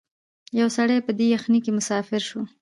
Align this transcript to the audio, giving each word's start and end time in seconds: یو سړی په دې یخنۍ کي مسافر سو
یو 0.59 0.67
سړی 0.77 0.97
په 1.05 1.11
دې 1.17 1.25
یخنۍ 1.35 1.59
کي 1.65 1.71
مسافر 1.77 2.21
سو 2.29 2.39